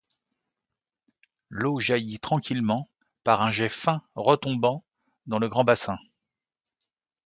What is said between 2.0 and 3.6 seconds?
tranquillement, par un